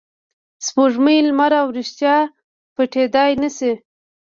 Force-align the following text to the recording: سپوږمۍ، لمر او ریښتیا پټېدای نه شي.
سپوږمۍ، 0.65 1.17
لمر 1.27 1.51
او 1.61 1.67
ریښتیا 1.77 2.15
پټېدای 2.75 3.31
نه 3.41 3.49
شي. 3.57 3.71